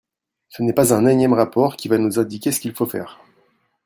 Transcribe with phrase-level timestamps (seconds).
[0.49, 3.19] Ce n’est pas un énième rapport qui va nous indiquer ce qu’il faut faire.